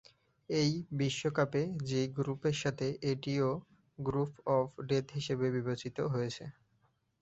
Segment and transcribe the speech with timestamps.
[0.49, 0.71] এই
[0.99, 3.49] বিশ্বকাপে জি গ্রুপের সাথে এটিও
[3.99, 6.43] গ্রুপ অফ ডেথ হিসেবে বিবেচিত হয়েছে।